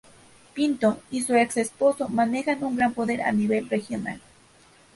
Pinto 0.55 0.99
y 1.11 1.21
su 1.21 1.35
ex 1.35 1.57
esposo 1.57 2.09
manejan 2.09 2.63
un 2.63 2.75
gran 2.75 2.95
poder 2.95 3.21
a 3.21 3.31
nivel 3.31 3.69
regional. 3.69 4.19